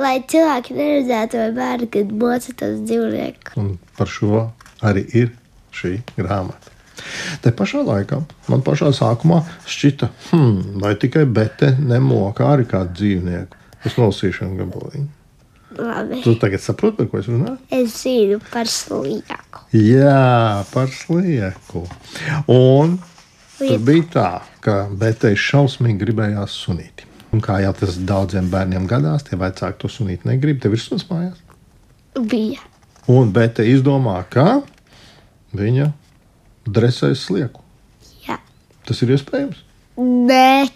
lai 0.00 0.16
cilvēki 0.30 0.76
neredzētu, 0.78 1.40
bērni, 1.56 1.88
kad 1.92 2.12
moca 2.22 2.54
tos 2.62 2.78
dzīvniekus. 2.86 3.56
Un 3.60 3.74
par 3.98 4.10
šo 4.10 4.44
arī 4.82 5.04
ir 5.24 5.32
šī 5.76 5.98
grāmata. 6.16 6.70
Te 7.42 7.50
pašā 7.56 7.82
laikā 7.82 8.20
man 8.52 8.62
pašā 8.62 8.92
sākumā 8.94 9.40
šķita, 9.66 10.08
hmm, 10.30 10.78
vai 10.84 10.94
tikai 11.02 11.24
bete 11.26 11.72
nemoka 11.80 12.46
arī 12.52 12.68
kādu 12.70 12.94
dzīvnieku. 13.00 13.58
Es 13.82 13.98
nolasīšu 13.98 14.46
vienu 14.46 14.60
gabaliņu. 14.62 15.08
Labi. 15.78 16.20
Tu 16.24 16.34
tagad 16.40 16.60
saproti, 16.62 16.98
par 16.98 17.08
ko 17.10 17.20
es 17.20 17.28
runāju? 17.30 17.56
Es 17.72 17.94
zinu 18.02 18.38
par 18.52 18.68
slieku. 18.70 19.62
Jā, 19.76 20.64
par 20.72 20.90
slieku. 20.92 21.84
Un 22.52 22.98
tur 23.58 23.78
bija 23.86 24.08
tā, 24.16 24.28
ka 24.64 24.76
betei 24.98 25.38
šausmīgi 25.38 26.00
gribējās 26.02 26.58
sunīti. 26.66 27.08
Un 27.32 27.40
kā 27.44 27.62
jau 27.64 27.72
tas 27.78 27.96
daudziem 27.96 28.50
bērniem 28.52 28.84
gadās, 28.90 29.24
tie 29.24 29.38
vecāki 29.40 29.80
to 29.80 29.88
sunīti 29.88 30.28
negrib. 30.28 30.60
Tev 30.60 30.76
ir 30.76 30.82
suns 30.82 31.06
mājās. 31.08 31.40
Bija. 32.28 32.60
Un 33.08 33.32
bete 33.32 33.64
izdomā, 33.66 34.18
ka 34.30 34.60
viņa 35.56 35.88
dresēs 36.68 37.24
slieku. 37.26 37.64
Jā. 38.28 38.36
Tas 38.86 39.00
ir 39.02 39.16
iespējams. 39.16 39.64
Nē, 39.96 40.68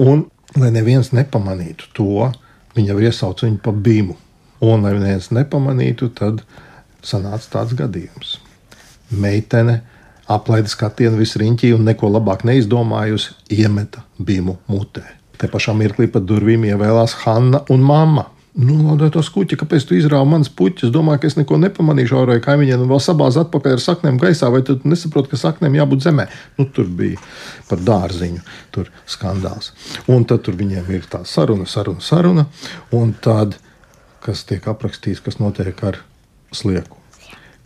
Un, 0.00 0.24
lai 0.58 0.70
neviens 0.74 1.12
nepamanītu 1.14 1.90
to, 1.96 2.30
viņa 2.76 2.92
jau 2.92 2.98
iesauca 3.02 3.46
viņu 3.46 3.62
par 3.64 3.76
bīmu. 3.76 4.16
Un, 4.60 4.84
lai 4.84 4.92
neviens 4.98 5.30
nepamanītu, 5.32 6.10
tad 6.16 6.42
sanāca 7.06 7.48
tāds 7.54 7.76
gadījums. 7.78 8.36
Meitene 9.10 9.80
aplaida 10.30 10.70
skatienu 10.70 11.18
visriņķī 11.20 11.72
un 11.74 11.86
neko 11.88 12.10
labāk 12.12 12.44
neizdomājusi, 12.48 13.32
iemeta 13.56 14.04
bīmu 14.20 14.58
mutē. 14.70 15.06
Te 15.40 15.48
pašā 15.48 15.72
mirklī 15.74 16.10
pa 16.12 16.20
durvīm 16.20 16.66
ievēlās 16.68 17.16
Hanna 17.24 17.64
un 17.72 17.80
mamma. 17.80 18.26
Nu, 18.58 18.80
laudētos 18.82 19.28
kuģi, 19.30 19.60
kāpēc 19.60 19.84
tu 19.86 19.94
izrāvi 19.94 20.26
manas 20.26 20.50
puķis? 20.50 20.88
Es 20.88 20.94
domāju, 20.94 21.20
ka 21.22 21.28
es 21.30 21.36
neko 21.38 21.58
nepamanīšu, 21.62 22.16
auroju 22.18 22.42
kaimiņiem, 22.42 22.82
un 22.82 22.90
vēl 22.90 23.02
sabāz 23.04 23.38
atpakaļ 23.44 23.76
ar 23.76 23.82
saknēm 23.84 24.18
gaisā, 24.18 24.50
vai 24.50 24.64
tu 24.66 24.74
nesaproti, 24.82 25.30
ka 25.30 25.38
saknēm 25.38 25.78
jābūt 25.78 26.02
zemē? 26.08 26.26
Nu, 26.58 26.66
tur 26.66 26.90
bija 26.98 27.22
par 27.70 27.82
dārziņu, 27.86 28.42
tur 28.74 28.90
skandāls. 29.06 29.70
Un 30.10 30.26
tad 30.26 30.42
tur 30.48 30.58
viņiem 30.58 30.90
ir 30.98 31.06
tā 31.10 31.22
saruna, 31.30 31.68
saruna, 31.70 32.02
saruna, 32.02 32.48
un 32.98 33.14
tad 33.22 33.54
kas 34.24 34.42
tiek 34.48 34.66
aprakstīts, 34.68 35.22
kas 35.22 35.38
notiek 35.38 35.86
ar 35.86 36.02
slieku. 36.50 36.99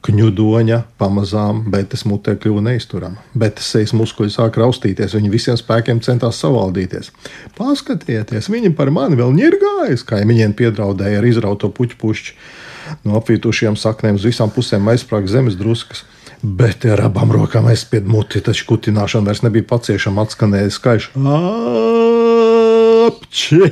Kņudoņa 0.04 0.82
pamazām 1.00 1.62
betes 1.72 2.02
mutē 2.04 2.34
kļuva 2.36 2.60
neizturama. 2.66 3.22
Betes 3.32 3.70
sejas 3.72 3.94
muskuļi 3.96 4.34
sāk 4.34 4.58
raustīties, 4.60 5.14
viņi 5.16 5.30
visiem 5.32 5.56
spēkiem 5.56 6.02
centās 6.04 6.42
savaldīties. 6.42 7.08
Paskatieties, 7.56 8.50
viņi 8.52 8.74
par 8.76 8.92
mani 8.92 9.16
vēl 9.16 9.32
ņirgājas, 9.32 10.04
kaimiņiem 10.10 10.52
piedraudēja 10.58 11.22
ar 11.22 11.28
izrauto 11.28 11.70
puķu 11.72 11.96
pušķi. 12.02 12.36
No 13.08 13.16
apvītušajām 13.16 13.78
saknēm 13.80 14.18
uz 14.18 14.26
visām 14.28 14.52
pusēm 14.52 14.90
aizsprāga 14.92 15.38
zemes 15.38 15.56
druskas. 15.56 16.04
Bet 16.44 16.84
ar 16.84 17.00
abām 17.06 17.32
rokām 17.32 17.70
aizspied 17.72 18.04
muti, 18.04 18.42
taču 18.44 18.66
kutināšana 18.68 19.30
vairs 19.30 19.40
nebija 19.46 19.64
paciešama, 19.70 20.26
atskanēja 20.26 20.74
skaiši. 20.74 21.14
Apči! 23.06 23.62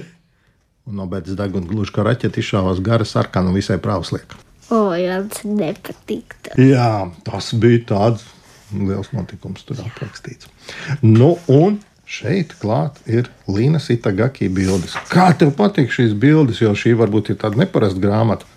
Un 0.88 0.96
no 0.96 1.04
beigas 1.10 1.36
deguna 1.36 1.68
gluži 1.68 1.92
kā 1.92 2.00
raķeite 2.08 2.40
izšāvās 2.40 2.80
gara 2.80 3.04
sarkana 3.04 3.52
un 3.52 3.60
visai 3.60 3.76
prāvslieka. 3.82 4.40
O, 4.40 4.51
jums 4.98 5.42
nepatīk. 5.46 6.36
Jā, 6.60 7.10
tas 7.26 7.52
bija 7.60 7.82
tāds 7.92 8.24
liels 8.72 9.10
notikums, 9.12 9.64
tur 9.68 9.80
aprakstīts. 9.84 10.48
Nu, 11.04 11.34
un 11.52 11.78
šeit 12.08 12.54
klāt 12.60 12.98
ir 13.08 13.28
Līnas 13.48 13.90
Itagaki 13.92 14.48
bildes. 14.52 14.94
Kā 15.12 15.30
tev 15.38 15.52
patīk 15.58 15.92
šīs 15.92 16.14
bildes, 16.20 16.60
jo 16.64 16.72
šī 16.76 16.94
varbūt 17.00 17.32
ir 17.34 17.38
tāda 17.42 17.60
neparasta 17.62 18.00
grāmata. 18.02 18.48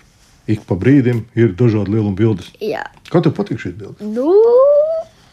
Ik 0.48 0.62
pa 0.70 0.76
brīdim 0.78 1.24
ir 1.34 1.56
dažādi 1.58 1.96
lielumi 1.96 2.16
bildes. 2.20 2.52
Jā, 2.62 2.84
Kā 3.10 3.22
tev 3.26 3.34
patīk 3.38 3.60
šīs 3.64 3.76
bildes? 3.80 4.04
nu, 4.06 4.30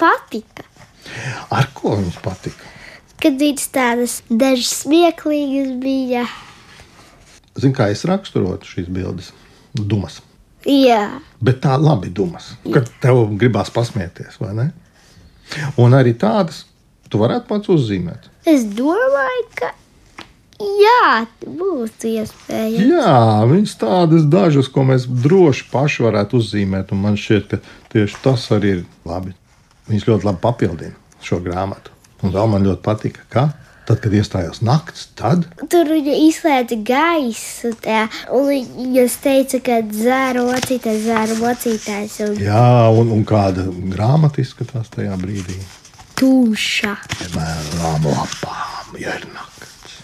patika. 0.01 0.65
Ar 1.53 1.69
ko 1.77 1.97
viņas 1.99 2.19
patika? 2.25 2.71
Kad 3.23 3.37
viņas 3.39 3.69
tādas 3.75 4.15
dažas 4.31 4.73
smieklīgas 4.83 5.75
bija. 5.83 6.25
Zini, 7.55 7.75
kā 7.77 7.91
es 7.93 8.03
raksturotu 8.09 8.67
šīs 8.67 8.89
bildes? 8.91 9.31
Dumas. 9.77 10.21
Jā, 10.69 11.21
Bet 11.43 11.59
tā 11.65 11.75
labi 11.81 12.11
dumas, 12.15 12.53
kad 12.71 12.87
tev 13.03 13.25
gribās 13.41 13.71
pasmieties, 13.75 14.37
vai 14.39 14.53
ne? 14.55 14.67
Un 15.83 15.93
arī 15.99 16.13
tādas 16.15 16.65
tu 17.11 17.19
varētu 17.19 17.49
pats 17.49 17.71
uzzīmēt. 17.75 18.29
es 18.47 18.63
domāju, 18.65 19.43
ka 19.59 19.73
jā, 20.63 21.27
būtu 21.43 22.13
iespējams. 22.13 22.87
Jā, 22.93 23.17
viņas 23.51 23.75
tādas 23.81 24.29
dažas, 24.31 24.69
ko 24.71 24.85
mēs 24.87 25.09
droši 25.11 25.67
paši 25.73 26.07
varētu 26.07 26.39
uzzīmēt, 26.39 26.95
un 26.95 27.03
man 27.03 27.19
šķiet, 27.19 27.51
ka 27.51 27.59
tieši 27.93 28.23
tas 28.23 28.47
arī 28.55 28.77
ir 28.79 28.85
labi. 29.05 29.35
Viņas 29.91 30.07
ļoti 30.09 30.29
labi 30.31 30.43
papildina 30.47 30.95
šo 31.27 31.41
grāmatu. 31.43 31.91
Un 32.23 32.31
vēl 32.31 32.47
man 32.55 32.63
ļoti 32.63 32.83
patika, 32.87 33.27
ka 33.35 33.49
tad, 33.89 33.99
kad 34.05 34.15
iestājās 34.15 34.61
naktis, 34.65 35.09
tad 35.19 35.45
Tur 35.73 35.91
viņa 35.91 36.15
izslēdza 36.29 36.79
gaisu, 36.87 37.73
tā, 37.83 38.05
un 38.35 38.47
viņa 38.51 39.07
teica, 39.25 39.61
ka 39.67 39.81
dzēra 39.91 40.45
ocītājs, 40.55 41.03
dzēra 41.07 41.39
ocītājs 41.53 42.19
un 42.29 42.41
jā, 42.43 42.65
un, 43.01 43.11
un 43.19 43.25
kāda 43.29 43.67
grāmata 43.95 44.43
izskatās 44.45 44.91
tajā 44.95 45.17
brīdī. 45.21 45.59
tumša. 46.21 46.97
Melnām 47.35 48.07
lapām, 48.13 48.93
ja 49.03 49.17
ir 49.19 49.27
naktis. 49.35 49.99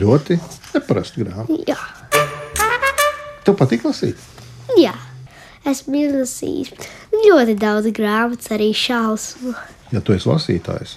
Ļoti 0.00 0.38
neparasta 0.74 1.20
grāmata. 1.22 1.60
Jā, 1.68 1.80
Tev 3.44 3.58
patīk 3.60 3.84
lasīt? 3.84 4.16
jā. 4.80 4.94
esmu 5.68 5.98
izlasījis 6.00 6.70
ļoti 7.12 7.54
daudz 7.60 7.90
grāmatas, 7.96 8.48
arī 8.56 8.70
šausmu. 8.76 9.52
Ja 9.92 10.00
tu 10.00 10.12
esi 10.16 10.28
lasītājs, 10.28 10.96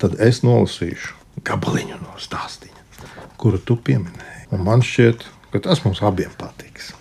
tad 0.00 0.16
es 0.22 0.42
nolasīšu 0.44 1.14
gabaliņu 1.46 2.00
no 2.00 2.16
stāstīņa, 2.20 3.10
kuru 3.40 3.60
tu 3.60 3.76
pieminēji. 3.76 4.48
Un 4.54 4.64
man 4.66 4.84
šķiet, 4.84 5.24
ka 5.52 5.62
tas 5.64 5.82
mums 5.84 6.02
abiem 6.04 6.32
patiks. 6.38 6.92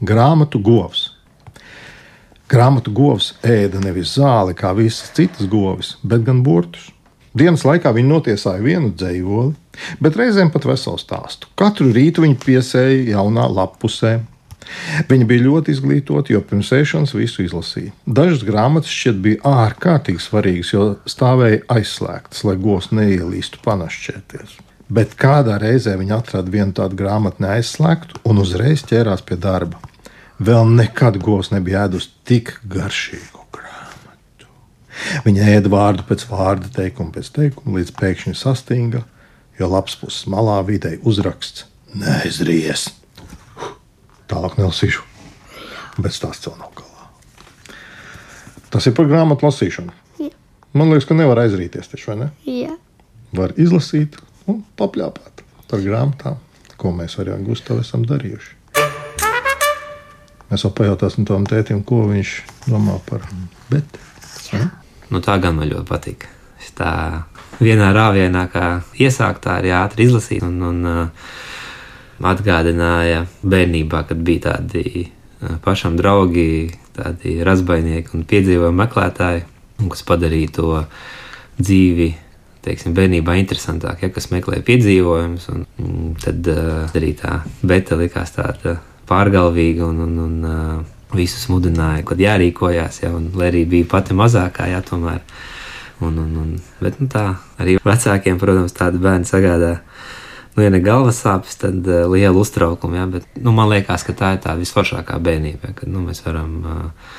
Grāmatu 0.00 0.60
govs. 0.64 1.10
Grāmatu 2.50 2.92
govs 2.94 3.34
ēda 3.46 3.82
nevis 3.84 4.16
zāli 4.16 4.56
kā 4.58 4.72
visas 4.74 5.12
citas 5.14 5.46
govis, 5.50 5.94
bet 6.02 6.24
gan 6.26 6.42
burtus. 6.46 6.88
Dienas 7.36 7.62
laikā 7.62 7.92
viņi 7.94 8.10
notiesāja 8.10 8.58
vienu 8.64 8.88
dzējoli, 8.90 9.52
bet 10.02 10.16
reizēm 10.18 10.50
pat 10.50 10.64
veselu 10.66 10.98
stāstu. 10.98 11.46
Katru 11.54 11.92
rītu 11.94 12.24
viņi 12.24 12.38
piesēja 12.42 13.04
jaunā 13.12 13.44
lapusē. 13.54 14.16
Viņi 15.10 15.26
bija 15.28 15.44
ļoti 15.46 15.74
izglītoti, 15.74 16.34
jo 16.34 16.40
pirms 16.46 16.70
ēšanas 16.76 17.14
visu 17.16 17.44
izlasīja. 17.44 17.92
Dažas 18.06 18.44
grāmatas 18.46 18.92
šķiet 18.92 19.20
bija 19.24 19.54
ārkārtīgi 19.66 20.22
svarīgas, 20.22 20.72
jo 20.74 20.86
stāvēja 21.08 21.62
aizslēgtas, 21.72 22.44
lai 22.46 22.56
govs 22.60 22.90
neielīstu 22.94 23.62
panašķēties. 23.64 24.58
Bet 24.90 25.14
kādā 25.18 25.56
reizē 25.62 25.94
viņi 26.00 26.16
atrada 26.16 26.50
vienu 26.50 26.74
tādu 26.76 26.98
grāmatu 26.98 27.44
neaizslēgtu 27.44 28.24
un 28.26 28.42
uzreiz 28.42 28.82
ķērās 28.90 29.22
pie 29.26 29.38
darba. 29.38 29.78
Vēl 30.40 30.66
nekad 30.74 31.20
govs 31.22 31.52
nebija 31.54 31.84
ēdus 31.86 32.08
tik 32.26 32.56
garšīgu 32.70 33.44
grāmatu. 33.54 34.48
Viņa 35.26 35.50
ēda 35.56 35.72
vārdu 35.72 36.06
pēc 36.08 36.26
vārda, 36.30 36.72
teikumu 36.74 37.14
pēc 37.14 37.32
teikuma, 37.36 37.78
līdz 37.78 37.94
pēkšņi 38.00 38.36
sastinga, 38.40 39.04
jo 39.60 39.70
lapas 39.70 39.98
puses 40.00 40.26
malā 40.32 40.58
vidēji 40.66 41.04
uzraksts 41.06 41.68
Neizries! 41.94 42.99
Tālāk 44.30 44.58
nelasīšu, 44.60 45.02
bet 45.98 46.14
stāsts 46.14 46.46
vēl 46.46 46.58
nav 46.60 46.70
galā. 46.78 47.08
Tas 48.70 48.86
ir 48.86 48.94
par 48.94 49.08
grāmatu 49.10 49.48
lasīšanu. 49.48 49.96
Jā. 50.22 50.30
Man 50.78 50.92
liekas, 50.92 51.08
ka 51.08 51.16
nevar 51.18 51.42
aizrīties, 51.42 51.90
taču, 51.90 52.12
vai 52.12 52.20
ne? 52.20 52.30
Jā, 52.46 52.76
Var 53.34 53.52
izlasīt 53.62 54.16
un 54.50 54.64
papļāpāt 54.78 55.44
par 55.70 55.82
grāmatām, 55.84 56.38
ko 56.80 56.90
mēs 56.94 57.14
arī 57.22 57.30
ar 57.34 57.44
Gustavu 57.46 57.84
esam 57.84 58.02
darījuši. 58.06 58.56
Mēs 60.50 60.64
vēl 60.66 60.72
pajautāsim 60.74 61.26
tam 61.28 61.44
tētim, 61.46 61.84
ko 61.86 62.02
viņš 62.10 62.32
domā 62.66 62.96
par 63.06 63.22
beti. 63.70 64.02
Nu, 65.10 65.20
tā 65.22 65.36
gan 65.42 65.54
man 65.58 65.70
ļoti 65.70 65.86
patīk. 65.86 66.26
Tā 66.80 66.90
vienā 67.60 67.90
rāvienā, 67.94 68.46
kā 68.50 68.66
iesākt, 68.98 69.44
tā 69.44 69.58
arī 69.60 69.70
ātri 69.76 70.06
izlasīt. 70.08 70.42
Un, 70.46 70.58
un 70.64 70.86
uh, 70.88 71.30
atgādināja 72.26 73.24
bērnībā, 73.42 74.04
kad 74.08 74.20
bija 74.24 74.50
tādi 74.50 75.06
uh, 75.06 75.56
pašam 75.64 75.96
draugi, 75.98 76.70
tādi 76.96 77.38
razbainieki 77.46 78.16
un 78.16 78.26
piedzīvojumi 78.28 78.82
meklētāji, 78.82 79.44
un 79.80 79.92
kas 79.92 80.04
padarīja 80.08 80.56
to 80.60 80.72
dzīvi. 81.60 82.10
Teiksim, 82.60 82.92
bērnībā 82.92 83.38
interesantāk, 83.40 84.02
ja 84.04 84.10
kas 84.12 84.28
meklē 84.28 84.58
piedzīvojumus, 84.66 85.46
un 85.54 85.62
mm, 85.80 86.08
tad 86.20 86.48
uh, 86.52 86.96
arī 86.98 87.14
tā 87.16 87.38
beta 87.64 87.96
likās 87.96 88.34
tāda 88.36 88.76
pārgalvīga 89.08 89.86
un, 89.88 90.02
un, 90.04 90.18
un 90.26 90.34
uh, 90.44 90.98
visus 91.16 91.48
mudināja, 91.50 92.04
kad 92.06 92.20
jārīkojās, 92.20 93.00
ja, 93.04 93.14
un 93.16 93.30
lai 93.38 93.48
arī 93.50 93.64
bija 93.68 93.88
pati 93.90 94.16
mazākā, 94.16 94.68
ja 94.70 94.82
tomēr. 94.84 95.22
Un, 96.00 96.16
un, 96.16 96.36
un, 96.40 96.52
bet 96.80 96.96
nu, 97.00 97.08
tā 97.12 97.26
arī 97.60 97.76
vecākiem, 97.84 98.38
protams, 98.40 98.72
tāda 98.76 99.00
bērna 99.02 99.28
sagādā. 99.28 99.74
Nu, 100.60 100.64
ja 100.66 100.74
ne 100.74 100.82
galvas 100.84 101.16
sāpes, 101.24 101.54
tad 101.56 101.86
uh, 101.88 102.02
liela 102.12 102.36
uztraukuma. 102.36 102.98
Ja, 102.98 103.06
bet, 103.08 103.24
nu, 103.40 103.48
man 103.56 103.70
liekas, 103.70 104.02
ka 104.04 104.12
tā 104.12 104.34
ir 104.34 104.42
tā 104.44 104.52
visforšākā 104.58 105.14
bērnība, 105.24 105.70
kad 105.78 105.88
nu, 105.88 106.02
mēs 106.04 106.18
varam 106.20 106.50
uh, 106.60 107.14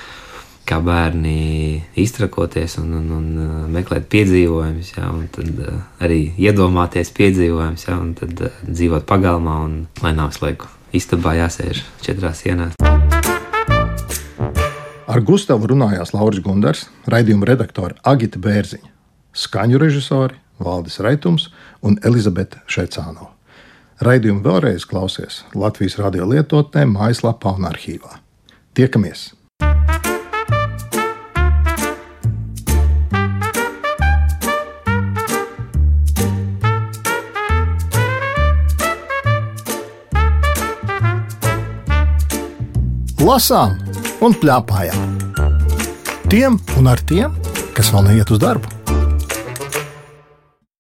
kā 0.69 0.77
bērni 0.86 1.80
iztrakoties 1.97 2.77
un, 2.77 2.91
un, 2.99 3.08
un 3.17 3.32
uh, 3.41 3.56
meklēt 3.73 4.06
piedzīvojumus, 4.13 4.91
ja, 4.93 5.08
un 5.10 5.23
tad 5.34 5.58
uh, 5.58 5.80
arī 6.06 6.19
iedomāties 6.38 7.10
piedzīvojumus, 7.17 7.88
ja, 7.88 7.97
un 7.97 8.12
tad 8.19 8.45
uh, 8.45 8.62
dzīvot 8.69 9.10
pagalmā 9.10 9.58
un 9.63 9.73
lai 10.06 10.13
nav 10.19 10.38
slēgu. 10.38 10.69
Istabā 10.93 11.34
jāsēž 11.39 11.82
četrās 12.06 12.43
sienās. 12.45 12.77
Ar 15.10 15.25
Gustavu 15.25 15.73
runājās 15.73 16.13
Lauris 16.13 16.45
Gundars, 16.45 16.91
raidījuma 17.10 17.49
redaktore 17.49 17.97
Agita 18.06 18.38
Bērziņa, 18.38 18.93
skaņu 19.34 19.82
režisori 19.82 20.38
Valdis 20.63 21.00
Raitums 21.00 21.50
un 21.82 22.00
Elizabete 22.06 22.62
Šeicānova. 22.67 23.34
Raidījumu 24.02 24.41
vēlreiz 24.41 24.88
klausies 24.89 25.43
Latvijas 25.54 26.00
radio 26.02 26.26
lietotnē, 26.26 26.88
mājaslapā 26.89 27.54
un 27.60 27.69
arhīvā. 27.69 28.17
Tiekamies! 28.74 29.30
Lasām 43.21 43.78
un 44.26 44.34
plēpājām. 44.34 45.17
Tiem 46.32 46.58
un 46.82 46.89
ar 46.89 47.06
tiem, 47.06 47.38
kas 47.78 47.93
vēl 47.93 48.10
neiet 48.10 48.34
uz 48.34 48.41
darbu. 48.41 48.81